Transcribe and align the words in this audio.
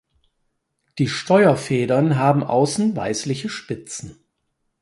Die 0.97 1.07
Steuerfedern 1.07 2.17
haben 2.17 2.41
außen 2.43 2.95
weißliche 2.95 3.49
Spitzen. 3.49 4.17